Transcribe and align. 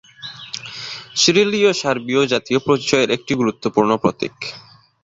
সিরিলীয় 1.15 1.71
সার্বীয় 1.73 2.21
জাতীয় 2.27 2.59
পরিচয়ের 2.67 3.09
একটি 3.11 3.33
গুরুত্বপূর্ণ 3.35 3.91
প্রতীক। 3.97 4.35